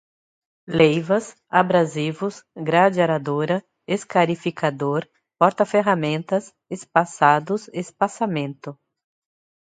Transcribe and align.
leivas, 0.67 1.35
abrasivos, 1.47 2.43
grade 2.57 2.99
aradora, 2.99 3.63
escarificador, 3.87 5.07
porta-ferramentas, 5.39 6.51
espaçados, 6.71 7.69
espaçamento 7.71 8.75